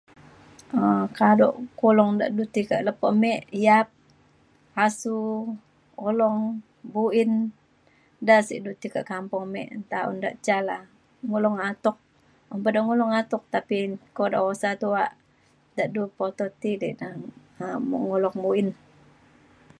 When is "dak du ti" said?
2.19-2.61, 15.77-16.71